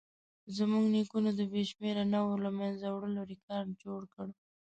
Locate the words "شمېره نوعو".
1.71-2.35